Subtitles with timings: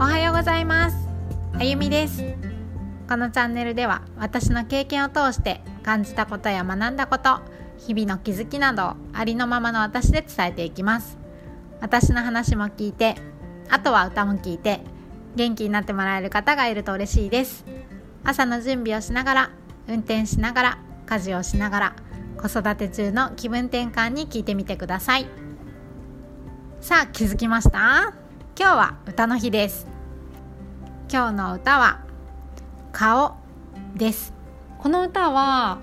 [0.00, 0.96] おはようございます。
[1.52, 2.24] あゆみです。
[3.06, 7.40] このチャンネルでは私の経験を通して感じたことや学んだこと
[7.76, 11.18] 日々の気づきなどありのままの私で伝えていきます。
[11.82, 13.14] 私の話も聞いて
[13.68, 14.80] あとは歌も聞いて
[15.36, 17.66] 元気になってもらえる方がいると嬉しいです。
[18.24, 19.50] 朝の準備をしながら
[19.86, 21.96] 運転しながら家事をしながら
[22.38, 25.26] 子育て中の気分転換に聞いてみてください。
[26.80, 28.14] さあ気づきました？
[28.60, 29.86] 今日は歌の日です。
[31.10, 32.04] 今日の歌は
[32.92, 33.36] 顔
[33.96, 34.34] です。
[34.78, 35.78] この歌は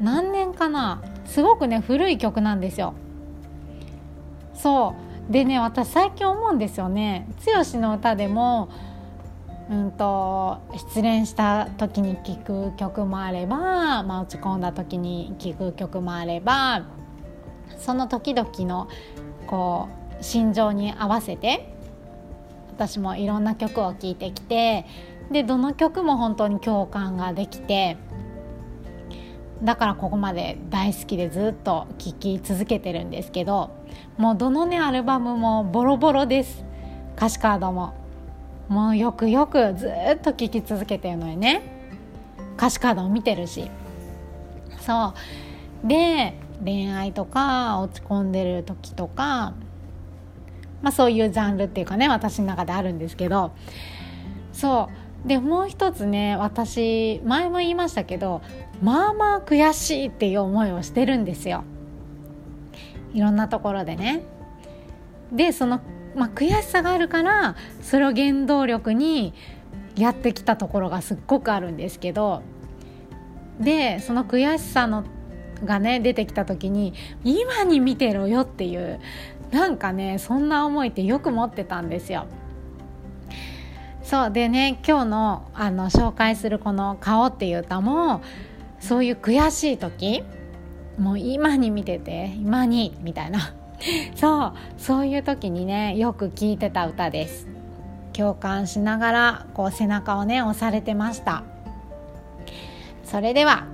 [0.00, 2.94] 何年かなすごくね古い曲なんですよ。
[4.52, 4.96] そ
[5.28, 5.32] う。
[5.32, 7.28] でね私最近思うんですよね。
[7.46, 8.68] 剛の歌でも
[9.70, 16.84] うんと失恋した時に聴く曲もあれば、まあ、落ち込んだ時に聴く曲もあれば
[17.78, 18.88] その時々の
[19.46, 19.88] こ
[20.18, 21.71] う心情に合わせて
[22.88, 24.86] 私もいろんな曲を聴いてきて
[25.30, 27.96] でどの曲も本当に共感ができて
[29.62, 33.70] だからここまで大好きでずっと聴き続けてるんですけど
[34.18, 36.64] もうどのねアルバムもボロボロです。
[37.16, 37.94] 歌詞カードも。
[38.68, 41.62] もうよくよくずっと聴き続けてるのよね。
[42.56, 43.70] 歌詞カードも見てるし。
[44.80, 45.14] そ
[45.84, 45.86] う。
[45.86, 49.54] で恋愛とか落ち込んでる時とか
[50.82, 53.52] まあ、そういうジャンルっていうかね私の中であるんですけど。
[54.52, 54.88] そ
[55.24, 55.28] う。
[55.28, 58.42] でもう一つね私前も言いましたけど
[58.82, 61.64] まあまあ悔しいっていう思いをしてるんですよ。
[63.14, 64.22] いろんなところでね。
[65.30, 65.80] でその、
[66.16, 69.32] まあ、悔しさがあるからそれを原動力に
[69.96, 72.42] やってきたところがすっごくあるんですけど。
[73.60, 75.04] でその悔しさの
[75.64, 78.98] がね出てきた時に今に見てろよっていう
[79.52, 82.26] なんかねそんな思いってよく持ってたんですよ。
[84.02, 88.22] そうでね今日のあの紹介するこの「顔」っていう歌も
[88.80, 90.24] そういう悔しい時
[90.98, 93.54] もう今に見てて今にみたいな。
[94.14, 97.48] そうそういう時にねよく聴いてた歌です。
[98.12, 101.42] 共感しながらこう背中をね押されてました。
[103.04, 103.66] それでは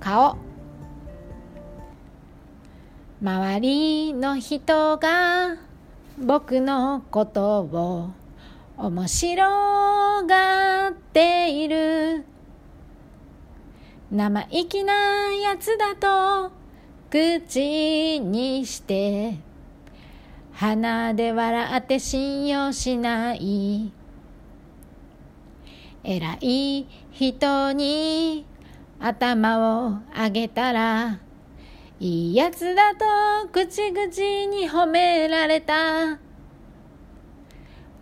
[0.00, 0.36] 顔。
[3.22, 5.56] 周りの人が
[6.18, 8.10] 僕のことを
[8.76, 12.24] 面白がっている。
[14.10, 14.92] 生意気な
[15.40, 16.50] やつだと
[17.08, 19.36] 口にして
[20.54, 23.92] 鼻で笑って信用しない。
[26.02, 28.44] 偉い人に
[28.98, 31.20] 頭を上げたら
[32.00, 34.06] いいやつだと口々
[34.50, 36.18] に褒められた。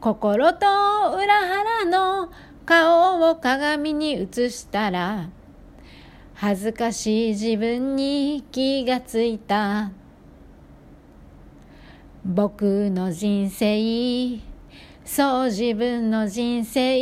[0.00, 0.66] 心と
[1.16, 2.30] 裏腹の
[2.64, 5.28] 顔を鏡に映したら
[6.34, 9.90] 恥ずかしい自分に気がついた。
[12.24, 14.38] 僕の人生
[15.04, 16.98] そう自分の人生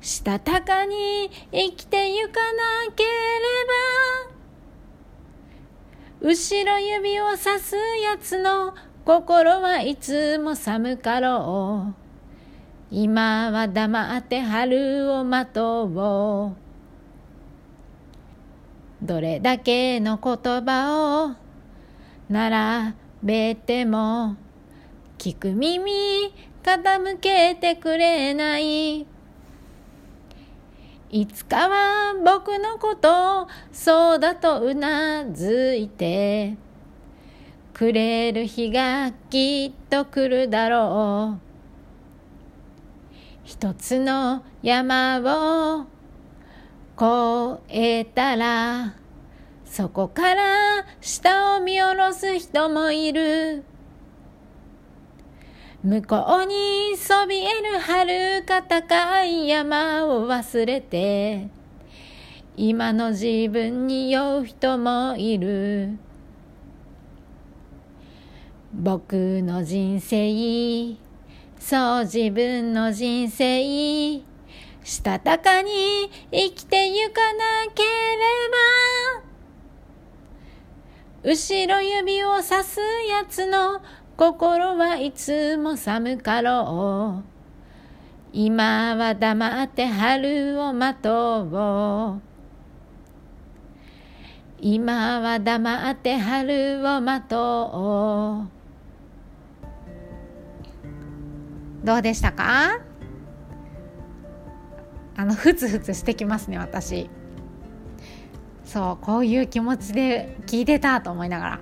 [0.00, 3.08] したたかに生きてゆかなけれ
[4.28, 4.33] ば。
[6.20, 11.94] 後ろ指をさすやつの心はいつも寒かろう。
[12.90, 16.56] 今は黙って春を待とう。
[19.04, 21.34] どれだけの言葉を
[22.30, 24.36] 並べても
[25.18, 26.32] 聞く耳
[26.62, 29.06] 傾けてくれない。
[31.10, 36.56] いつかは僕のことそうだとうなずいて
[37.72, 41.44] くれる日がきっと来るだろう。
[43.44, 45.86] 一つの山を
[46.96, 48.94] 越えたら
[49.64, 53.64] そこから下を見下ろす人もいる。
[55.84, 61.48] 向こうにそびえる遥か高い山を忘れて
[62.56, 65.98] 今の自分に酔う人もいる。
[68.72, 70.96] 僕の人生
[71.60, 73.62] そう自分の人生
[74.82, 77.88] したたかに生きてゆかなけれ
[81.22, 83.80] ば後ろ指をさすやつの
[84.16, 87.24] 心はいつも寒かろう。
[88.32, 92.20] 今は黙って春を待とう。
[94.60, 98.44] 今は黙って春を待と
[101.82, 101.86] う。
[101.86, 102.80] どうでしたか？
[105.16, 107.10] あのふつふつしてきますね私。
[108.64, 111.58] そうこういう気持ちで聞いてたと思いながら。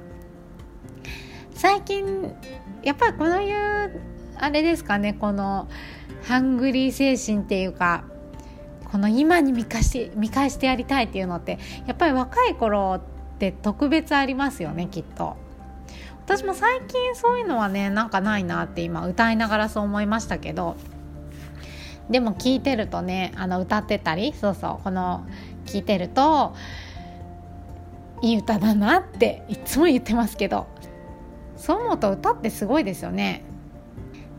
[1.62, 2.34] 最近
[2.82, 4.00] やっぱりこういう
[4.36, 5.68] あれですかねこの
[6.24, 8.02] ハングリー精神っていうか
[8.90, 15.36] この今に見返し見返してやりたいっていうのってやっぱり若い頃って特別ありますよねきっと。
[16.24, 20.74] 私も最近そういうのはねなんかないなって今歌いながらそう思いましたけど
[22.10, 25.24] でも聞いてるとねあの歌ってたりそうそうこの
[25.66, 26.56] 聞いてると
[28.20, 30.71] いい歌だなっていつも言ってますけど
[31.62, 33.44] そう思うと歌ってすごいですよね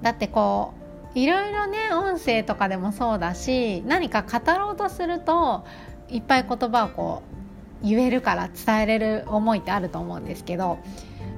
[0.02, 0.74] だってこ
[1.16, 5.66] ういろいろね音声とかでもそうだし何か語ろうとすると
[6.10, 7.24] いっぱい言葉をこ
[7.82, 10.80] う言えるから伝えれる思いってあると思うんですけど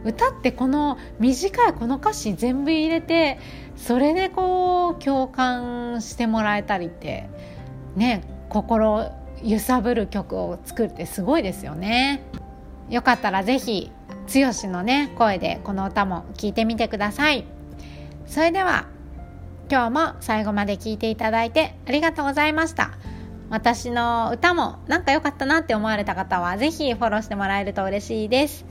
[0.03, 3.37] 歌ってこの短いこの歌詞全部入れて
[3.75, 7.29] それでこう共感してもらえたりって
[7.95, 9.11] ね心
[9.43, 12.23] 揺さぶる曲を作るってすごいですよね。
[12.89, 13.91] よかったらぜひ
[14.33, 17.45] 剛のね声でこの歌も聴いてみてください。
[18.25, 18.87] それでは
[19.69, 22.91] 今日も最後まで聴いていただいてありがとうございました。
[23.49, 28.65] 私の歌もなんか良かったなって思われた方はぜひフォローしてもらえると嬉しいです。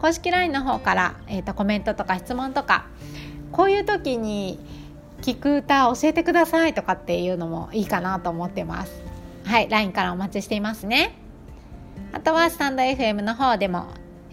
[0.00, 2.86] 公式 LINE の方から、えーと、コメントとか質問とか
[3.50, 4.58] こういう時に
[5.22, 9.02] 聞く歌教えてくださいとかっていうのもいいかなと思ってます
[9.44, 11.16] はい LINE からお待ちしていますね
[12.12, 13.86] あとはスタンド FM の方でも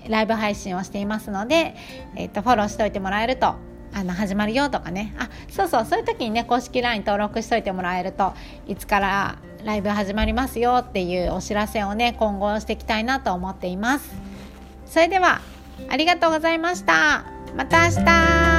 [0.10, 1.76] ライブ配信をしていますので、
[2.16, 3.56] えーと、フォローしておいてもらえると
[3.94, 5.16] あの始まるよとかね。
[5.18, 8.34] あそうそうそういう時にね公式 LINE 登録しといてもらえると
[8.68, 14.14] いつからライブ始まりますよっていうお知らせをね今後していきたいなと思っています。
[14.86, 15.42] それでは
[15.90, 17.26] ありがとうございました。
[17.56, 18.55] また明日。